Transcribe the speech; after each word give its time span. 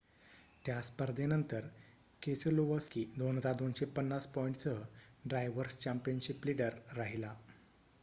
त्या 0.65 0.81
स्पर्धेनंतर 0.81 1.67
केसेलोवस्की 2.21 3.05
2,250 3.19 4.25
पॉईंटसह 4.35 4.83
ड्रायवर्स 5.25 5.77
चँपियनशिप 5.79 6.45
लिडर 6.45 6.81
राहिला 6.97 7.33